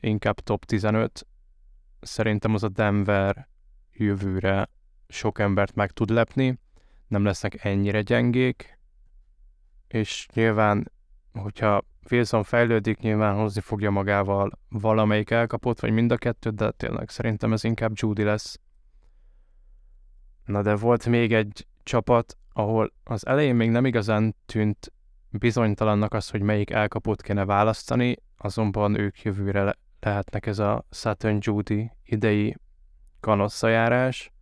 inkább 0.00 0.40
top 0.40 0.64
15. 0.64 1.26
Szerintem 2.00 2.54
az 2.54 2.62
a 2.62 2.68
Denver 2.68 3.48
jövőre 3.92 4.68
sok 5.08 5.38
embert 5.38 5.74
meg 5.74 5.90
tud 5.90 6.10
lepni, 6.10 6.58
nem 7.06 7.24
lesznek 7.24 7.64
ennyire 7.64 8.02
gyengék, 8.02 8.78
és 9.88 10.26
nyilván, 10.32 10.92
hogyha 11.32 11.84
Wilson 12.10 12.42
fejlődik, 12.42 12.98
nyilván 12.98 13.34
hozni 13.36 13.60
fogja 13.60 13.90
magával 13.90 14.50
valamelyik 14.68 15.30
elkapott, 15.30 15.80
vagy 15.80 15.90
mind 15.90 16.10
a 16.10 16.16
kettőt, 16.16 16.54
de 16.54 16.70
tényleg 16.70 17.08
szerintem 17.08 17.52
ez 17.52 17.64
inkább 17.64 17.92
Judy 17.94 18.22
lesz. 18.22 18.60
Na 20.44 20.62
de 20.62 20.76
volt 20.76 21.06
még 21.06 21.32
egy 21.32 21.66
csapat, 21.82 22.36
ahol 22.52 22.92
az 23.04 23.26
elején 23.26 23.54
még 23.54 23.70
nem 23.70 23.84
igazán 23.84 24.36
tűnt 24.46 24.92
bizonytalannak 25.30 26.14
az, 26.14 26.30
hogy 26.30 26.42
melyik 26.42 26.70
elkapót 26.70 27.22
kéne 27.22 27.44
választani, 27.44 28.16
azonban 28.36 28.98
ők 28.98 29.22
jövőre 29.22 29.74
lehetnek 30.00 30.46
ez 30.46 30.58
a 30.58 30.84
Saturn 30.90 31.38
Judy 31.40 31.90
idei 32.04 32.56
kanosszajárás, 33.20 34.32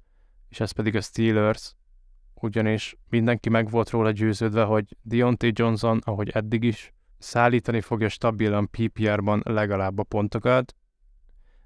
és 0.48 0.60
ez 0.60 0.70
pedig 0.70 0.96
a 0.96 1.00
Steelers, 1.00 1.74
ugyanis 2.34 2.96
mindenki 3.08 3.48
meg 3.48 3.70
volt 3.70 3.90
róla 3.90 4.10
győződve, 4.10 4.64
hogy 4.64 4.96
Deontay 5.02 5.52
Johnson, 5.54 6.00
ahogy 6.04 6.30
eddig 6.30 6.62
is, 6.62 6.92
szállítani 7.18 7.80
fogja 7.80 8.08
stabilan 8.08 8.70
PPR-ban 8.70 9.42
legalább 9.44 9.98
a 9.98 10.02
pontokat. 10.02 10.74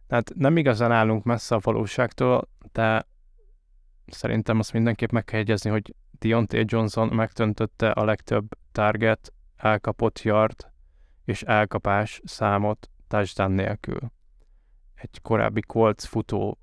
Tehát 0.07 0.33
nem 0.35 0.57
igazán 0.57 0.93
állunk 0.93 1.25
messze 1.25 1.55
a 1.55 1.61
valóságtól, 1.63 2.49
de 2.73 3.07
szerintem 4.07 4.59
azt 4.59 4.73
mindenképp 4.73 5.11
meg 5.11 5.25
kell 5.25 5.39
jegyezni, 5.39 5.71
hogy 5.71 5.95
Deontay 6.19 6.65
Johnson 6.67 7.09
megtöntötte 7.09 7.91
a 7.91 8.05
legtöbb 8.05 8.49
target, 8.73 9.33
elkapott 9.57 10.23
yard 10.23 10.71
és 11.25 11.43
elkapás 11.43 12.21
számot 12.25 12.91
touchdown 13.11 13.53
nélkül. 13.53 14.13
Egy 14.95 15.21
korábbi 15.23 15.61
Colts 15.61 16.05
futó 16.05 16.59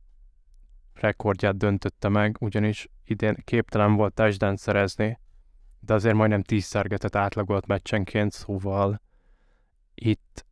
rekordját 0.93 1.57
döntötte 1.57 2.09
meg, 2.09 2.37
ugyanis 2.39 2.89
idén 3.03 3.35
képtelen 3.43 3.95
volt 3.95 4.13
touchdown 4.13 4.55
szerezni, 4.55 5.19
de 5.79 5.93
azért 5.93 6.15
majdnem 6.15 6.41
10 6.41 6.69
targetet 6.69 7.15
átlagolt 7.15 7.65
meccsenként, 7.65 8.31
szóval 8.31 9.01
itt 9.95 10.45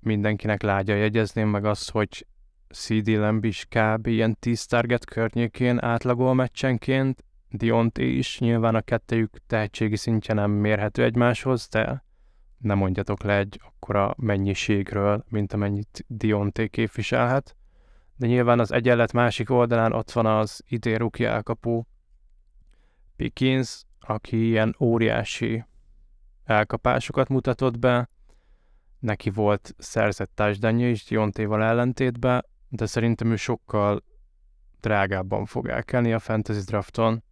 mindenkinek 0.00 0.62
lágya 0.62 0.94
jegyezném 0.94 1.48
meg 1.48 1.64
azt, 1.64 1.90
hogy 1.90 2.26
CD 2.68 3.08
Lamb 3.08 3.44
is 3.44 3.66
kb. 3.68 4.06
ilyen 4.06 4.36
10 4.38 4.66
target 4.66 5.04
környékén 5.04 5.82
átlagol 5.82 6.34
meccsenként, 6.34 7.24
Dionté 7.50 8.16
is, 8.16 8.38
nyilván 8.38 8.74
a 8.74 8.80
kettejük 8.80 9.36
tehetségi 9.46 9.96
szintje 9.96 10.34
nem 10.34 10.50
mérhető 10.50 11.02
egymáshoz, 11.02 11.68
de 11.68 12.03
nem 12.64 12.78
mondjatok 12.78 13.22
le 13.22 13.36
egy 13.38 13.60
akkora 13.64 14.14
mennyiségről, 14.16 15.24
mint 15.28 15.52
amennyit 15.52 16.04
Dionté 16.08 16.68
képviselhet. 16.68 17.56
De 18.16 18.26
nyilván 18.26 18.60
az 18.60 18.72
egyenlet 18.72 19.12
másik 19.12 19.50
oldalán 19.50 19.92
ott 19.92 20.10
van 20.10 20.26
az 20.26 20.62
idén 20.68 20.96
rookie 20.96 21.30
elkapó 21.30 21.86
Pickens, 23.16 23.84
aki 24.00 24.46
ilyen 24.46 24.76
óriási 24.80 25.64
elkapásokat 26.44 27.28
mutatott 27.28 27.78
be, 27.78 28.08
neki 28.98 29.30
volt 29.30 29.74
szerzett 29.78 30.30
társadalja 30.34 30.90
is 30.90 31.04
Diontéval 31.04 31.62
ellentétben, 31.62 32.44
de 32.68 32.86
szerintem 32.86 33.30
ő 33.30 33.36
sokkal 33.36 34.04
drágábban 34.80 35.44
fog 35.44 35.68
elkelni 35.68 36.12
a 36.12 36.18
fantasy 36.18 36.60
drafton, 36.64 37.22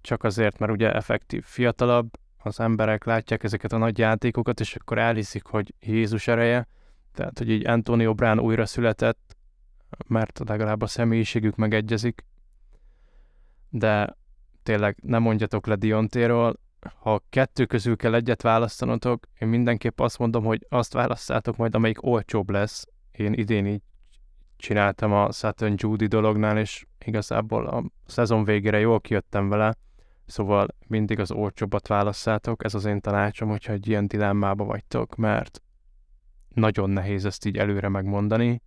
csak 0.00 0.24
azért, 0.24 0.58
mert 0.58 0.72
ugye 0.72 0.92
effektív 0.92 1.44
fiatalabb, 1.44 2.10
az 2.48 2.60
emberek 2.60 3.04
látják 3.04 3.44
ezeket 3.44 3.72
a 3.72 3.76
nagy 3.76 3.98
játékokat, 3.98 4.60
és 4.60 4.74
akkor 4.74 4.98
elhiszik, 4.98 5.44
hogy 5.44 5.74
Jézus 5.80 6.28
ereje, 6.28 6.68
tehát, 7.14 7.38
hogy 7.38 7.50
így 7.50 7.66
Antonio 7.66 8.14
Brown 8.14 8.38
újra 8.38 8.66
született, 8.66 9.36
mert 10.06 10.40
legalább 10.46 10.82
a 10.82 10.86
személyiségük 10.86 11.56
megegyezik, 11.56 12.24
de 13.68 14.16
tényleg 14.62 14.96
nem 15.02 15.22
mondjatok 15.22 15.66
le 15.66 15.74
Diontéról, 15.74 16.60
ha 17.00 17.22
kettő 17.30 17.66
közül 17.66 17.96
kell 17.96 18.14
egyet 18.14 18.42
választanotok, 18.42 19.26
én 19.38 19.48
mindenképp 19.48 20.00
azt 20.00 20.18
mondom, 20.18 20.44
hogy 20.44 20.66
azt 20.68 20.92
választátok 20.92 21.56
majd, 21.56 21.74
amelyik 21.74 22.02
olcsóbb 22.02 22.50
lesz. 22.50 22.86
Én 23.12 23.32
idén 23.32 23.66
így 23.66 23.82
csináltam 24.56 25.12
a 25.12 25.32
Saturn 25.32 25.74
Judy 25.76 26.06
dolognál, 26.06 26.58
és 26.58 26.86
igazából 27.04 27.66
a 27.66 27.84
szezon 28.06 28.44
végére 28.44 28.78
jól 28.78 29.00
kijöttem 29.00 29.48
vele, 29.48 29.76
Szóval 30.28 30.68
mindig 30.86 31.18
az 31.18 31.30
olcsóbbat 31.30 31.86
válasszátok, 31.86 32.64
ez 32.64 32.74
az 32.74 32.84
én 32.84 33.00
tanácsom, 33.00 33.48
hogyha 33.48 33.72
egy 33.72 33.88
ilyen 33.88 34.08
dilemmába 34.08 34.64
vagytok, 34.64 35.16
mert 35.16 35.62
nagyon 36.48 36.90
nehéz 36.90 37.24
ezt 37.24 37.44
így 37.44 37.56
előre 37.56 37.88
megmondani. 37.88 38.62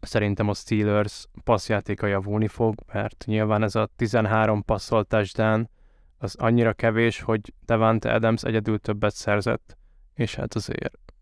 szerintem 0.00 0.48
a 0.48 0.54
Steelers 0.54 1.26
passzjátéka 1.44 2.06
javulni 2.06 2.48
fog, 2.48 2.74
mert 2.92 3.24
nyilván 3.26 3.62
ez 3.62 3.74
a 3.74 3.88
13 3.96 4.64
passzoltás 4.64 5.32
Dan 5.32 5.70
az 6.18 6.34
annyira 6.34 6.72
kevés, 6.72 7.20
hogy 7.20 7.54
Devante 7.64 8.14
Adams 8.14 8.42
egyedül 8.42 8.78
többet 8.78 9.14
szerzett, 9.14 9.76
és 10.14 10.34
hát 10.34 10.54
azért 10.54 11.12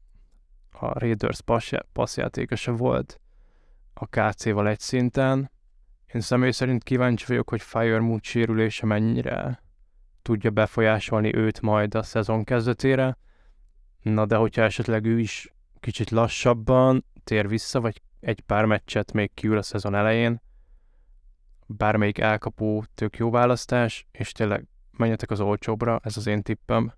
a 0.71 0.99
Raiders 0.99 1.41
passzjátéka 1.93 2.57
se 2.57 2.71
volt 2.71 3.21
a 3.95 4.07
KC-val 4.07 4.69
egy 4.69 4.81
szinten. 4.81 5.51
Én 6.13 6.21
személy 6.21 6.51
szerint 6.51 6.83
kíváncsi 6.83 7.25
vagyok, 7.27 7.49
hogy 7.49 7.63
Firemood 7.63 8.25
sérülése 8.25 8.87
mennyire 8.87 9.63
tudja 10.23 10.51
befolyásolni 10.51 11.35
őt 11.35 11.61
majd 11.61 11.95
a 11.95 12.03
szezon 12.03 12.45
kezdetére. 12.45 13.19
Na 14.03 14.27
de 14.27 14.37
hogyha 14.37 14.63
esetleg 14.63 15.05
ő 15.05 15.19
is 15.19 15.53
kicsit 15.81 16.11
lassabban 16.11 17.05
tér 17.25 17.49
vissza, 17.49 17.81
vagy 17.81 18.03
egy 18.21 18.41
pár 18.41 18.65
meccset 18.65 19.13
még 19.13 19.35
kiül 19.35 19.59
a 19.59 19.63
szezon 19.63 19.95
elején, 19.95 20.41
bármelyik 21.67 22.19
elkapó 22.19 22.85
tök 22.95 23.17
jó 23.17 23.31
választás, 23.31 24.07
és 24.11 24.33
tényleg 24.33 24.67
menjetek 24.91 25.31
az 25.31 25.41
olcsóbra, 25.41 26.01
ez 26.03 26.17
az 26.17 26.27
én 26.27 26.43
tippem. 26.43 26.93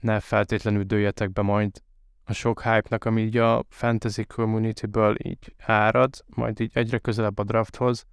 Ne 0.00 0.20
feltétlenül 0.20 0.82
dőljetek 0.82 1.32
be 1.32 1.42
majd 1.42 1.82
a 2.28 2.32
sok 2.32 2.62
hype-nak, 2.62 3.04
ami 3.04 3.22
így 3.22 3.36
a 3.36 3.64
fantasy 3.68 4.24
community-ből 4.24 5.16
így 5.22 5.54
árad, 5.58 6.24
majd 6.26 6.60
így 6.60 6.70
egyre 6.74 6.98
közelebb 6.98 7.38
a 7.38 7.44
drafthoz. 7.44 8.06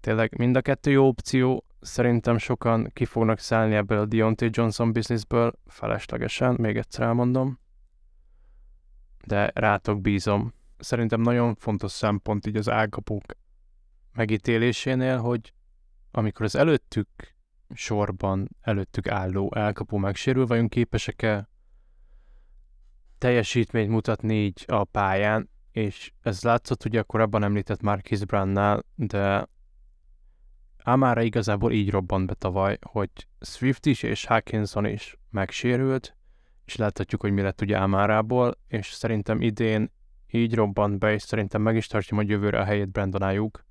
Tényleg 0.00 0.38
mind 0.38 0.56
a 0.56 0.60
kettő 0.60 0.90
jó 0.90 1.06
opció, 1.06 1.64
szerintem 1.80 2.38
sokan 2.38 2.90
ki 2.92 3.04
fognak 3.04 3.38
szállni 3.38 3.74
ebből 3.74 3.98
a 3.98 4.04
Deontay 4.04 4.48
Johnson 4.52 4.92
businessből 4.92 5.52
feleslegesen, 5.66 6.56
még 6.58 6.76
egyszer 6.76 7.06
elmondom. 7.06 7.58
De 9.26 9.50
rátok 9.54 10.00
bízom. 10.00 10.54
Szerintem 10.78 11.20
nagyon 11.20 11.54
fontos 11.54 11.92
szempont 11.92 12.46
így 12.46 12.56
az 12.56 12.68
elkapók 12.68 13.24
megítélésénél, 14.12 15.18
hogy 15.18 15.52
amikor 16.10 16.44
az 16.44 16.56
előttük 16.56 17.08
sorban, 17.74 18.48
előttük 18.60 19.08
álló 19.08 19.52
elkapó 19.54 19.96
megsérül, 19.96 20.46
vagyunk 20.46 20.70
képesek-e 20.70 21.49
teljesítményt 23.20 23.90
mutatni 23.90 24.34
így 24.34 24.64
a 24.66 24.84
pályán, 24.84 25.50
és 25.72 26.12
ez 26.22 26.42
látszott 26.42 26.84
ugye 26.84 27.00
a 27.00 27.04
korábban 27.04 27.42
említett 27.42 27.80
Marquis 27.80 28.24
Brannál, 28.24 28.84
de 28.94 29.48
Amára 30.82 31.22
igazából 31.22 31.72
így 31.72 31.90
robbant 31.90 32.26
be 32.26 32.34
tavaly, 32.34 32.78
hogy 32.80 33.10
Swift 33.40 33.86
is 33.86 34.02
és 34.02 34.24
Hawkinson 34.24 34.84
is 34.84 35.18
megsérült, 35.30 36.16
és 36.64 36.76
láthatjuk, 36.76 37.20
hogy 37.20 37.32
mi 37.32 37.40
lett 37.40 37.60
ugye 37.60 37.76
Amárából, 37.76 38.58
és 38.66 38.90
szerintem 38.90 39.40
idén 39.40 39.92
így 40.30 40.54
robbant 40.54 40.98
be, 40.98 41.12
és 41.12 41.22
szerintem 41.22 41.62
meg 41.62 41.76
is 41.76 41.86
tartja 41.86 42.16
majd 42.16 42.28
jövőre 42.28 42.58
a 42.58 42.64
helyét 42.64 42.90
Brandon 42.90 43.22
Ayuk. 43.22 43.64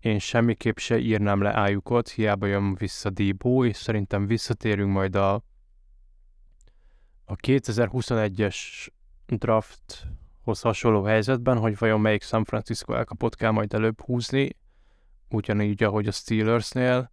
Én 0.00 0.18
semmiképp 0.18 0.76
se 0.76 0.98
írnám 0.98 1.42
le 1.42 1.50
Ayukot, 1.50 2.08
hiába 2.08 2.46
jön 2.46 2.74
vissza 2.74 3.10
Debo, 3.10 3.64
és 3.64 3.76
szerintem 3.76 4.26
visszatérünk 4.26 4.92
majd 4.92 5.16
a, 5.16 5.42
a 7.30 7.36
2021-es 7.36 8.88
drafthoz 9.26 10.60
hasonló 10.60 11.02
helyzetben, 11.02 11.58
hogy 11.58 11.78
vajon 11.78 12.00
melyik 12.00 12.22
San 12.22 12.44
Francisco 12.44 12.94
elkapott 12.94 13.36
kell 13.36 13.50
majd 13.50 13.74
előbb 13.74 14.00
húzni, 14.00 14.56
ugyanígy, 15.28 15.82
ahogy 15.82 16.06
a 16.06 16.12
Steelersnél, 16.12 17.12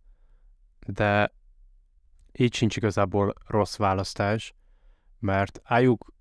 de 0.88 1.33
így 2.31 2.53
sincs 2.53 2.75
igazából 2.75 3.33
rossz 3.47 3.75
választás, 3.75 4.53
mert 5.19 5.62
Ayuk 5.63 6.13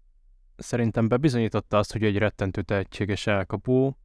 szerintem 0.57 1.09
bebizonyította 1.09 1.79
azt, 1.79 1.93
hogy 1.93 2.05
egy 2.05 2.19
rettentő 2.19 2.63
tehetséges 2.63 3.27
elkapó, 3.27 3.99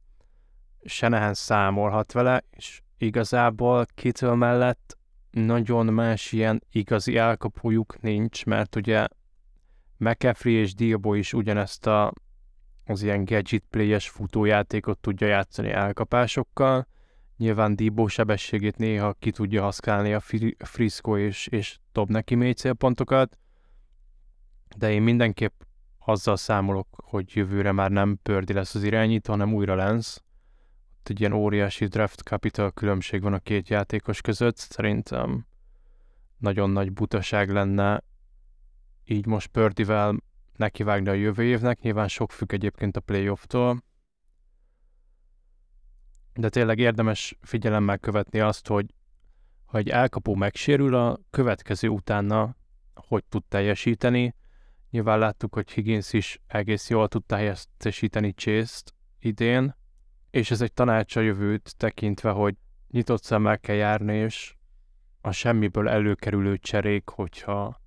Senehen 0.84 1.34
számolhat 1.34 2.12
vele, 2.12 2.44
és 2.50 2.82
igazából 2.98 3.86
Kittle 3.94 4.34
mellett 4.34 4.98
nagyon 5.30 5.86
más 5.86 6.32
ilyen 6.32 6.62
igazi 6.70 7.16
elkapójuk 7.16 8.00
nincs, 8.00 8.44
mert 8.44 8.76
ugye 8.76 9.06
McCaffrey 10.02 10.54
és 10.54 10.74
Diabo 10.74 11.14
is 11.14 11.32
ugyanezt 11.32 11.86
a, 11.86 12.12
az 12.84 13.02
ilyen 13.02 13.24
gadget 13.24 13.64
play-es 13.70 14.08
futójátékot 14.08 14.98
tudja 14.98 15.26
játszani 15.26 15.70
elkapásokkal, 15.70 16.86
Nyilván 17.42 17.76
Dibó 17.76 18.06
sebességét 18.06 18.76
néha 18.76 19.12
ki 19.12 19.30
tudja 19.30 19.62
használni 19.62 20.12
a 20.12 20.20
Frisco 20.58 21.18
és, 21.18 21.46
és 21.46 21.78
dob 21.92 22.10
neki 22.10 22.34
mély 22.34 22.52
célpontokat, 22.52 23.38
de 24.76 24.92
én 24.92 25.02
mindenképp 25.02 25.60
azzal 25.98 26.36
számolok, 26.36 26.86
hogy 26.96 27.30
jövőre 27.34 27.72
már 27.72 27.90
nem 27.90 28.18
Pördi 28.22 28.52
lesz 28.52 28.74
az 28.74 28.82
irányító, 28.82 29.32
hanem 29.32 29.54
újra 29.54 29.74
Lenz. 29.74 30.22
Ott 30.98 31.08
egy 31.08 31.20
ilyen 31.20 31.32
óriási 31.32 31.86
draft 31.86 32.20
capital 32.20 32.70
különbség 32.70 33.22
van 33.22 33.32
a 33.32 33.38
két 33.38 33.68
játékos 33.68 34.20
között. 34.20 34.56
Szerintem 34.56 35.46
nagyon 36.38 36.70
nagy 36.70 36.92
butaság 36.92 37.50
lenne 37.50 38.02
így 39.04 39.26
most 39.26 39.46
Pördivel 39.46 40.16
nekivágni 40.56 41.08
a 41.08 41.12
jövő 41.12 41.42
évnek. 41.42 41.80
Nyilván 41.80 42.08
sok 42.08 42.32
függ 42.32 42.52
egyébként 42.52 42.96
a 42.96 43.00
playoff-tól, 43.00 43.82
de 46.34 46.48
tényleg 46.48 46.78
érdemes 46.78 47.38
figyelemmel 47.40 47.98
követni 47.98 48.40
azt, 48.40 48.66
hogy 48.66 48.94
ha 49.64 49.78
egy 49.78 49.88
elkapó 49.88 50.34
megsérül, 50.34 50.94
a 50.94 51.18
következő 51.30 51.88
utána 51.88 52.56
hogy 52.94 53.24
tud 53.24 53.44
teljesíteni. 53.44 54.34
Nyilván 54.90 55.18
láttuk, 55.18 55.54
hogy 55.54 55.70
Higgins 55.70 56.12
is 56.12 56.40
egész 56.46 56.90
jól 56.90 57.08
tudta 57.08 57.36
helyettesíteni 57.36 58.32
Chase-t 58.32 58.94
idén, 59.18 59.74
és 60.30 60.50
ez 60.50 60.60
egy 60.60 60.72
tanács 60.72 61.16
a 61.16 61.20
jövőt 61.20 61.76
tekintve, 61.76 62.30
hogy 62.30 62.54
nyitott 62.88 63.22
szemmel 63.22 63.58
kell 63.58 63.76
járni, 63.76 64.16
és 64.16 64.54
a 65.20 65.30
semmiből 65.30 65.88
előkerülő 65.88 66.58
cserék, 66.58 67.08
hogyha 67.08 67.81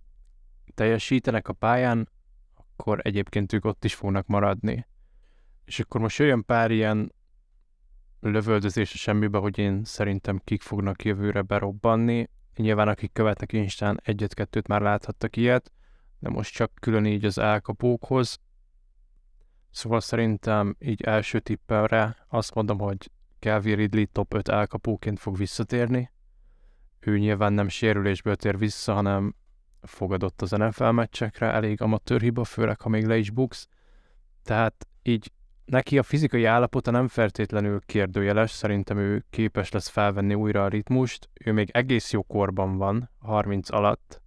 teljesítenek 0.73 1.47
a 1.47 1.53
pályán, 1.53 2.09
akkor 2.53 2.99
egyébként 3.03 3.53
ők 3.53 3.65
ott 3.65 3.83
is 3.85 3.95
fognak 3.95 4.27
maradni. 4.27 4.87
És 5.65 5.79
akkor 5.79 6.01
most 6.01 6.17
jöjjön 6.17 6.45
pár 6.45 6.71
ilyen 6.71 7.13
lövöldözés 8.19 8.93
a 8.93 8.97
semmibe, 8.97 9.37
hogy 9.37 9.57
én 9.57 9.83
szerintem 9.83 10.41
kik 10.43 10.61
fognak 10.61 11.03
jövőre 11.03 11.41
berobbanni. 11.41 12.29
Nyilván 12.55 12.87
akik 12.87 13.11
követnek 13.13 13.53
Instán 13.53 13.99
egyet-kettőt 14.03 14.67
már 14.67 14.81
láthattak 14.81 15.35
ilyet, 15.35 15.71
de 16.19 16.29
most 16.29 16.53
csak 16.53 16.71
külön 16.79 17.05
így 17.05 17.25
az 17.25 17.37
elkapókhoz. 17.37 18.39
Szóval 19.71 19.99
szerintem 19.99 20.75
így 20.79 21.01
első 21.01 21.39
tippelre 21.39 22.25
azt 22.27 22.53
mondom, 22.53 22.79
hogy 22.79 23.11
Calvin 23.39 23.75
Ridley 23.75 24.05
top 24.11 24.33
5 24.33 24.47
elkapóként 24.47 25.19
fog 25.19 25.37
visszatérni. 25.37 26.11
Ő 26.99 27.17
nyilván 27.17 27.53
nem 27.53 27.67
sérülésből 27.67 28.35
tér 28.35 28.57
vissza, 28.57 28.93
hanem 28.93 29.35
fogadott 29.85 30.41
az 30.41 30.51
NFL 30.51 30.89
meccsekre, 30.89 31.51
elég 31.51 31.81
amatőr 31.81 32.21
hiba, 32.21 32.43
főleg 32.43 32.81
ha 32.81 32.89
még 32.89 33.05
le 33.05 33.17
is 33.17 33.29
buksz. 33.29 33.67
Tehát 34.43 34.87
így 35.01 35.31
neki 35.65 35.97
a 35.97 36.03
fizikai 36.03 36.45
állapota 36.45 36.91
nem 36.91 37.07
feltétlenül 37.07 37.79
kérdőjeles, 37.85 38.51
szerintem 38.51 38.97
ő 38.97 39.25
képes 39.29 39.71
lesz 39.71 39.87
felvenni 39.87 40.33
újra 40.33 40.63
a 40.63 40.67
ritmust, 40.67 41.29
ő 41.33 41.51
még 41.51 41.69
egész 41.73 42.11
jó 42.11 42.23
korban 42.23 42.77
van, 42.77 43.09
30 43.19 43.71
alatt, 43.71 44.21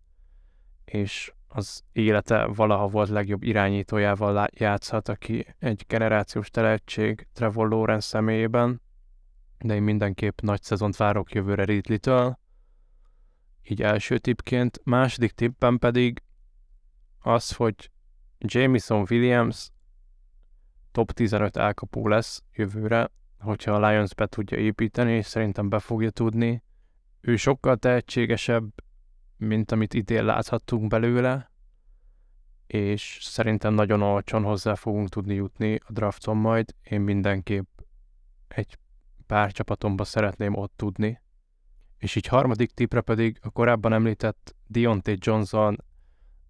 és 0.85 1.33
az 1.49 1.83
élete 1.93 2.45
valaha 2.45 2.87
volt 2.89 3.09
legjobb 3.09 3.43
irányítójával 3.43 4.49
játszhat, 4.53 5.09
aki 5.09 5.47
egy 5.59 5.85
generációs 5.87 6.51
tehetség 6.51 7.27
Trevor 7.33 7.69
Lawrence 7.69 8.07
személyében, 8.07 8.83
de 9.59 9.75
én 9.75 9.83
mindenképp 9.83 10.41
nagy 10.41 10.63
szezont 10.63 10.97
várok 10.97 11.33
jövőre 11.33 11.65
Ridley-től, 11.65 12.39
így 13.71 13.83
első 13.83 14.19
tippként. 14.19 14.81
Második 14.85 15.33
tippem 15.33 15.79
pedig 15.79 16.23
az, 17.19 17.53
hogy 17.53 17.91
Jameson 18.39 19.07
Williams 19.11 19.71
top 20.93 21.13
15 21.13 21.57
elkapó 21.57 22.09
lesz 22.09 22.43
jövőre, 22.53 23.11
hogyha 23.39 23.73
a 23.73 23.89
Lions 23.89 24.15
be 24.15 24.27
tudja 24.27 24.59
építeni, 24.59 25.13
és 25.13 25.27
szerintem 25.27 25.69
be 25.69 25.79
fogja 25.79 26.11
tudni. 26.11 26.63
Ő 27.21 27.37
sokkal 27.37 27.77
tehetségesebb, 27.77 28.71
mint 29.37 29.73
amit 29.73 29.95
idén 29.95 30.25
láthattunk 30.25 30.89
belőle, 30.89 31.51
és 32.67 33.19
szerintem 33.23 33.75
nagyon 33.75 34.03
olcsón 34.03 34.43
hozzá 34.43 34.75
fogunk 34.75 35.09
tudni 35.09 35.35
jutni 35.35 35.75
a 35.75 35.93
drafton 35.93 36.37
majd. 36.37 36.75
Én 36.83 37.01
mindenképp 37.01 37.79
egy 38.49 38.79
pár 39.27 39.53
csapatomba 39.53 40.05
szeretném 40.05 40.57
ott 40.57 40.73
tudni. 40.77 41.21
És 41.99 42.15
így 42.15 42.27
harmadik 42.27 42.71
tipre 42.71 43.01
pedig 43.01 43.39
a 43.43 43.51
korábban 43.51 43.93
említett 43.93 44.55
Deontay 44.67 45.17
Johnson 45.21 45.85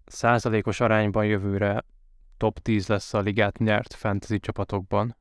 százalékos 0.05 0.79
arányban 0.79 1.25
jövőre 1.25 1.85
top 2.37 2.59
10 2.59 2.87
lesz 2.87 3.13
a 3.13 3.19
ligát 3.19 3.57
nyert 3.57 3.93
fantasy 3.93 4.39
csapatokban. 4.39 5.17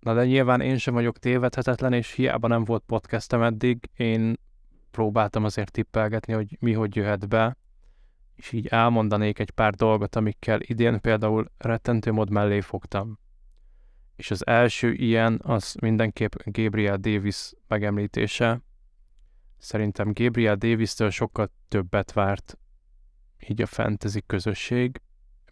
Na 0.00 0.14
de 0.14 0.24
nyilván 0.24 0.60
én 0.60 0.76
sem 0.78 0.94
vagyok 0.94 1.18
tévedhetetlen, 1.18 1.92
és 1.92 2.12
hiába 2.12 2.48
nem 2.48 2.64
volt 2.64 2.82
podcastem 2.86 3.42
eddig, 3.42 3.90
én 3.96 4.34
próbáltam 4.90 5.44
azért 5.44 5.70
tippelgetni, 5.70 6.32
hogy 6.32 6.56
mi 6.60 6.72
hogy 6.72 6.96
jöhet 6.96 7.28
be, 7.28 7.56
és 8.34 8.52
így 8.52 8.66
elmondanék 8.66 9.38
egy 9.38 9.50
pár 9.50 9.74
dolgot, 9.74 10.16
amikkel 10.16 10.60
idén 10.60 11.00
például 11.00 11.50
rettentő 11.58 12.12
mód 12.12 12.30
mellé 12.30 12.60
fogtam. 12.60 13.18
és 14.16 14.30
az 14.30 14.46
első 14.46 14.92
ilyen 14.92 15.40
az 15.42 15.74
mindenképp 15.80 16.32
Gabriel 16.44 16.96
Davis 16.96 17.52
megemlítése. 17.68 18.60
Szerintem 19.60 20.12
Gabriel 20.12 20.56
Davis-től 20.56 21.10
sokkal 21.10 21.50
többet 21.68 22.12
várt 22.12 22.58
így 23.48 23.62
a 23.62 23.66
fantasy 23.66 24.22
közösség, 24.26 25.00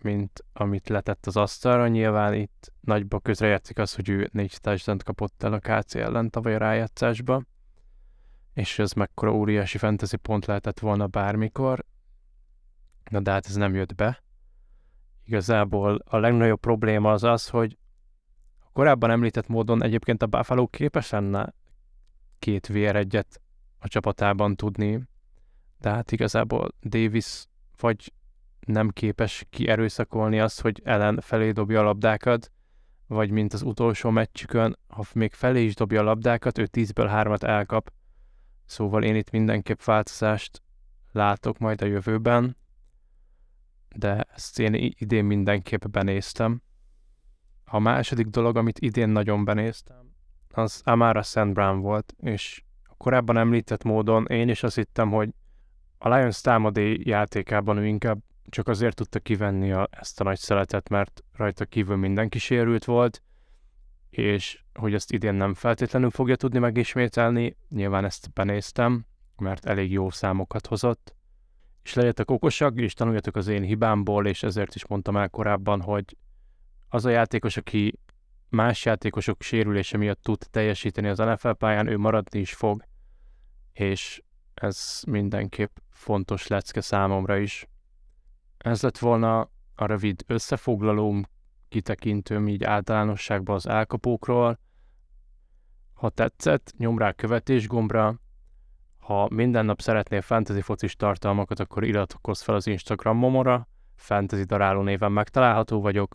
mint 0.01 0.45
amit 0.53 0.89
letett 0.89 1.27
az 1.27 1.37
asztalra. 1.37 1.89
Nyilván 1.89 2.35
itt 2.35 2.73
nagyba 2.81 3.21
közrejátszik 3.21 3.79
az, 3.79 3.95
hogy 3.95 4.09
ő 4.09 4.29
négy 4.33 4.57
touchdown 4.61 4.99
kapott 5.05 5.43
el 5.43 5.53
a 5.53 5.59
KC 5.59 5.95
ellen 5.95 6.31
tavaly 6.31 6.55
a 6.55 6.59
rájátszásba, 6.59 7.43
és 8.55 8.79
ez 8.79 8.93
mekkora 8.93 9.35
óriási 9.35 9.79
fantasy 9.79 10.17
pont 10.17 10.47
lehetett 10.47 10.79
volna 10.79 11.07
bármikor, 11.07 11.85
na 13.11 13.21
de 13.21 13.31
hát 13.31 13.47
ez 13.47 13.55
nem 13.55 13.75
jött 13.75 13.95
be. 13.95 14.23
Igazából 15.25 16.03
a 16.05 16.17
legnagyobb 16.17 16.61
probléma 16.61 17.13
az 17.13 17.25
az, 17.25 17.49
hogy 17.49 17.79
korábban 18.73 19.11
említett 19.11 19.49
módon 19.49 19.83
egyébként 19.83 20.23
a 20.23 20.27
Buffalo 20.27 20.67
képes 20.67 21.11
lenne 21.11 21.55
két 22.39 22.67
VR 22.67 22.97
egyet 22.97 23.41
a 23.79 23.89
csapatában 23.89 24.57
tudni, 24.57 25.03
de 25.79 25.91
hát 25.91 26.13
igazából 26.13 26.75
Davis 26.83 27.47
vagy 27.81 28.13
nem 28.61 28.89
képes 28.89 29.47
kierőszakolni 29.51 30.41
azt, 30.41 30.61
hogy 30.61 30.81
ellen 30.85 31.21
felé 31.21 31.51
dobja 31.51 31.81
a 31.81 31.83
labdákat, 31.83 32.53
vagy 33.07 33.31
mint 33.31 33.53
az 33.53 33.63
utolsó 33.63 34.11
meccsükön, 34.11 34.79
ha 34.89 35.05
még 35.15 35.33
felé 35.33 35.65
is 35.65 35.75
dobja 35.75 36.01
a 36.01 36.05
labdákat, 36.05 36.59
ő 36.59 36.69
10-ből 36.73 37.09
3-at 37.13 37.43
elkap. 37.43 37.93
Szóval 38.65 39.03
én 39.03 39.15
itt 39.15 39.31
mindenképp 39.31 39.83
változást 39.83 40.63
látok 41.13 41.59
majd 41.59 41.83
a 41.83 41.87
jövőben, 41.87 42.57
de 43.95 44.27
ezt 44.35 44.59
én 44.59 44.75
idén 44.99 45.25
mindenképp 45.25 45.85
benéztem. 45.85 46.63
A 47.65 47.79
második 47.79 48.27
dolog, 48.27 48.57
amit 48.57 48.79
idén 48.79 49.09
nagyon 49.09 49.45
benéztem, 49.45 50.15
az 50.51 50.81
Amara 50.85 51.23
St. 51.23 51.53
Brown 51.53 51.81
volt, 51.81 52.15
és 52.21 52.63
korábban 52.99 53.37
említett 53.37 53.85
módon 53.85 54.27
én 54.27 54.49
is 54.49 54.63
azt 54.63 54.75
hittem, 54.75 55.11
hogy 55.11 55.31
a 55.99 56.15
Lions 56.15 56.41
támadé 56.41 57.01
játékában 57.03 57.77
ő 57.77 57.87
inkább 57.87 58.19
csak 58.49 58.69
azért 58.69 58.97
tudta 58.97 59.19
kivenni 59.19 59.73
a, 59.73 59.89
ezt 59.91 60.21
a 60.21 60.25
nagy 60.25 60.39
szeletet, 60.39 60.89
mert 60.89 61.25
rajta 61.33 61.65
kívül 61.65 61.97
mindenki 61.97 62.39
sérült 62.39 62.85
volt, 62.85 63.23
és 64.11 64.63
hogy 64.75 64.95
ezt 64.95 65.13
idén 65.13 65.35
nem 65.35 65.55
feltétlenül 65.55 66.11
fogja 66.11 66.37
tudni 66.37 66.59
megismételni, 66.59 67.57
nyilván 67.69 68.05
ezt 68.05 68.33
benéztem, 68.33 69.07
mert 69.37 69.67
elég 69.67 69.93
jó 69.93 70.11
számokat 70.11 70.67
hozott, 70.67 71.17
és 71.83 71.95
legyetek 71.95 72.31
okosak, 72.31 72.79
és 72.79 72.95
tanuljatok 72.95 73.37
az 73.37 73.47
én 73.47 73.63
hibámból, 73.63 74.27
és 74.27 74.43
ezért 74.43 74.75
is 74.75 74.87
mondtam 74.87 75.17
el 75.17 75.29
korábban, 75.29 75.81
hogy 75.81 76.17
az 76.89 77.05
a 77.05 77.11
játékos, 77.11 77.57
aki 77.57 77.99
más 78.49 78.85
játékosok 78.85 79.43
sérülése 79.43 79.97
miatt 79.97 80.23
tud 80.23 80.47
teljesíteni 80.51 81.09
az 81.09 81.19
NFL 81.19 81.51
pályán, 81.51 81.87
ő 81.87 81.99
maradni 81.99 82.39
is 82.39 82.55
fog, 82.55 82.83
és 83.73 84.23
ez 84.55 85.03
mindenképp 85.07 85.77
fontos 85.91 86.47
lecke 86.47 86.81
számomra 86.81 87.37
is. 87.37 87.67
Ez 88.59 88.83
lett 88.83 88.99
volna 88.99 89.41
a 89.75 89.87
rövid 89.87 90.23
összefoglalóm, 90.27 91.23
kitekintőm 91.69 92.49
így 92.49 92.65
általánosságban 92.65 93.55
az 93.55 93.67
elkapókról. 93.67 94.59
Ha 95.95 96.11
tetszett, 96.11 96.75
nyom 96.77 96.99
rá 96.99 97.13
követés 97.13 97.67
gombra. 97.67 98.21
Ha 98.99 99.29
minden 99.31 99.65
nap 99.65 99.81
szeretnél 99.81 100.21
fantasy 100.21 100.61
focis 100.61 100.97
tartalmakat, 100.97 101.61
akkor 101.61 101.85
iratkozz 101.85 102.43
fel 102.43 102.55
az 102.55 102.67
Instagramomra, 102.67 103.69
fantasy 103.95 104.45
daráló 104.45 104.83
néven 104.83 105.13
megtalálható 105.13 105.81
vagyok 105.81 106.15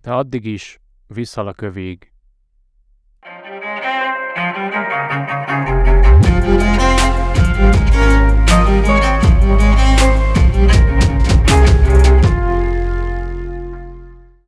de 0.00 0.10
addig 0.10 0.44
is 0.44 0.78
visszal 1.06 1.46
a 1.46 1.52
kövig. 1.52 2.12